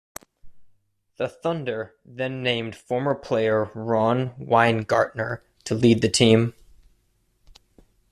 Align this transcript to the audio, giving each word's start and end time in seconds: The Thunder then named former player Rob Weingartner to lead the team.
The 1.17 1.29
Thunder 1.29 1.93
then 2.03 2.41
named 2.41 2.75
former 2.75 3.13
player 3.13 3.65
Rob 3.75 4.35
Weingartner 4.39 5.41
to 5.65 5.75
lead 5.75 6.01
the 6.01 6.09
team. 6.09 6.55